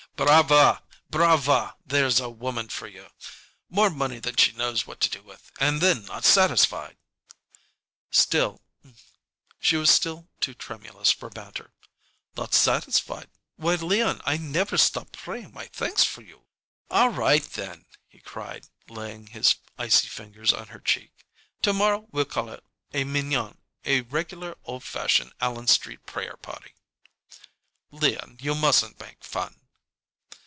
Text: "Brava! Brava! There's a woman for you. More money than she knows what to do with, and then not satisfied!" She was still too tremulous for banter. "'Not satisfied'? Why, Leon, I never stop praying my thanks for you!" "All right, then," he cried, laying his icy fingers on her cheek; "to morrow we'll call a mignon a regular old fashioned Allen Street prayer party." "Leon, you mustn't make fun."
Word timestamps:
"Brava! 0.17 0.83
Brava! 1.09 1.77
There's 1.83 2.19
a 2.19 2.29
woman 2.29 2.69
for 2.69 2.87
you. 2.87 3.07
More 3.69 3.89
money 3.89 4.19
than 4.19 4.35
she 4.35 4.51
knows 4.51 4.85
what 4.85 4.99
to 4.99 5.09
do 5.09 5.23
with, 5.23 5.51
and 5.59 5.81
then 5.81 6.05
not 6.05 6.25
satisfied!" 6.25 6.95
She 9.59 9.77
was 9.77 9.89
still 9.89 10.27
too 10.39 10.53
tremulous 10.53 11.09
for 11.11 11.31
banter. 11.31 11.71
"'Not 12.37 12.53
satisfied'? 12.53 13.31
Why, 13.55 13.73
Leon, 13.75 14.21
I 14.23 14.37
never 14.37 14.77
stop 14.77 15.11
praying 15.13 15.53
my 15.53 15.65
thanks 15.73 16.03
for 16.03 16.21
you!" 16.21 16.43
"All 16.91 17.09
right, 17.09 17.43
then," 17.43 17.85
he 18.07 18.19
cried, 18.19 18.67
laying 18.89 19.25
his 19.27 19.55
icy 19.79 20.07
fingers 20.07 20.53
on 20.53 20.67
her 20.67 20.79
cheek; 20.79 21.13
"to 21.63 21.73
morrow 21.73 22.07
we'll 22.11 22.25
call 22.25 22.55
a 22.93 23.03
mignon 23.03 23.57
a 23.85 24.01
regular 24.01 24.55
old 24.65 24.83
fashioned 24.83 25.33
Allen 25.41 25.65
Street 25.67 26.05
prayer 26.05 26.37
party." 26.37 26.75
"Leon, 27.89 28.37
you 28.39 28.53
mustn't 28.53 28.99
make 28.99 29.23
fun." 29.23 29.55